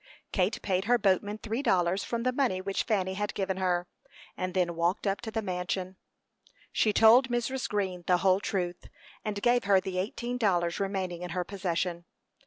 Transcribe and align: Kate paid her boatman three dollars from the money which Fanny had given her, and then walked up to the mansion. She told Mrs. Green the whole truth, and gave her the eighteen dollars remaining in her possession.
Kate 0.31 0.59
paid 0.63 0.85
her 0.85 0.97
boatman 0.97 1.37
three 1.37 1.61
dollars 1.61 2.03
from 2.03 2.23
the 2.23 2.31
money 2.33 2.59
which 2.59 2.85
Fanny 2.85 3.13
had 3.13 3.35
given 3.35 3.57
her, 3.57 3.87
and 4.35 4.55
then 4.55 4.75
walked 4.75 5.05
up 5.05 5.21
to 5.21 5.29
the 5.29 5.43
mansion. 5.43 5.95
She 6.71 6.91
told 6.91 7.29
Mrs. 7.29 7.69
Green 7.69 8.03
the 8.07 8.17
whole 8.17 8.39
truth, 8.39 8.87
and 9.23 9.39
gave 9.43 9.65
her 9.65 9.79
the 9.79 9.99
eighteen 9.99 10.39
dollars 10.39 10.79
remaining 10.79 11.21
in 11.21 11.29
her 11.37 11.43
possession. 11.43 12.05